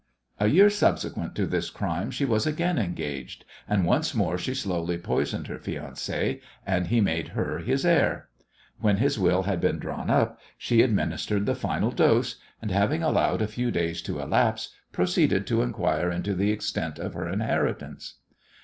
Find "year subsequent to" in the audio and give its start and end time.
0.47-1.45